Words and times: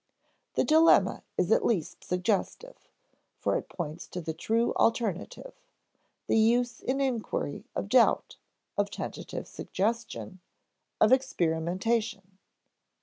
The 0.55 0.63
dilemma 0.63 1.21
is 1.37 1.51
at 1.51 1.63
least 1.63 2.03
suggestive, 2.03 2.89
for 3.37 3.55
it 3.59 3.69
points 3.69 4.07
to 4.07 4.19
the 4.19 4.33
true 4.33 4.73
alternative: 4.73 5.53
the 6.25 6.39
use 6.39 6.79
in 6.79 6.99
inquiry 6.99 7.65
of 7.75 7.87
doubt, 7.87 8.35
of 8.79 8.89
tentative 8.89 9.45
suggestion, 9.47 10.39
of 10.99 11.11
experimentation. 11.11 12.39